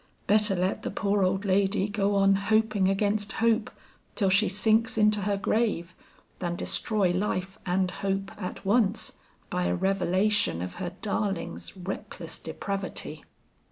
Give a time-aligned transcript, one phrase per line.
[0.25, 3.69] Better let the poor old lady go on hoping against hope
[4.15, 5.93] till she sinks into her grave,
[6.39, 9.19] than destroy life and hope at once
[9.51, 13.23] by a revelation of her darling's reckless depravity.